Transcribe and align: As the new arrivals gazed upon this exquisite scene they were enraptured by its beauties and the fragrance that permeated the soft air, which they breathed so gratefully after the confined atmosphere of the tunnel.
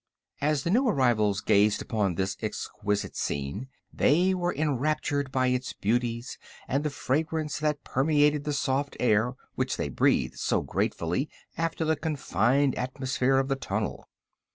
As 0.41 0.63
the 0.63 0.71
new 0.71 0.87
arrivals 0.87 1.41
gazed 1.41 1.79
upon 1.79 2.15
this 2.15 2.35
exquisite 2.41 3.15
scene 3.15 3.67
they 3.93 4.33
were 4.33 4.51
enraptured 4.55 5.31
by 5.31 5.45
its 5.49 5.73
beauties 5.73 6.39
and 6.67 6.83
the 6.83 6.89
fragrance 6.89 7.59
that 7.59 7.83
permeated 7.83 8.43
the 8.43 8.51
soft 8.53 8.97
air, 8.99 9.35
which 9.53 9.77
they 9.77 9.89
breathed 9.89 10.39
so 10.39 10.61
gratefully 10.63 11.29
after 11.55 11.85
the 11.85 11.95
confined 11.95 12.73
atmosphere 12.79 13.37
of 13.37 13.47
the 13.47 13.55
tunnel. 13.55 14.07